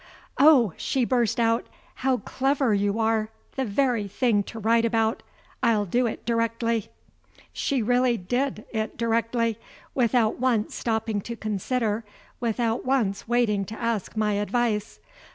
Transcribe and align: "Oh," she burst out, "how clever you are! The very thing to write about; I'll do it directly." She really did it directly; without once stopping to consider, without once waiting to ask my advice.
"Oh," 0.39 0.73
she 0.77 1.05
burst 1.05 1.39
out, 1.39 1.67
"how 1.97 2.17
clever 2.17 2.73
you 2.73 2.97
are! 2.97 3.29
The 3.55 3.65
very 3.65 4.07
thing 4.07 4.41
to 4.45 4.57
write 4.57 4.83
about; 4.83 5.21
I'll 5.61 5.85
do 5.85 6.07
it 6.07 6.25
directly." 6.25 6.87
She 7.53 7.83
really 7.83 8.17
did 8.17 8.65
it 8.71 8.97
directly; 8.97 9.59
without 9.93 10.39
once 10.39 10.73
stopping 10.73 11.21
to 11.21 11.35
consider, 11.35 12.03
without 12.39 12.83
once 12.83 13.27
waiting 13.27 13.63
to 13.65 13.79
ask 13.79 14.17
my 14.17 14.33
advice. 14.33 14.99